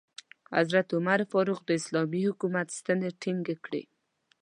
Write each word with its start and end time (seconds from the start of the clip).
حضرت 0.57 0.87
عمر 0.97 1.19
فاروق 1.31 1.59
د 1.65 1.69
اسلامي 1.79 2.21
حکومت 2.29 2.67
ستنې 2.79 3.09
ټینګې 3.21 3.55
کړې. 3.65 3.83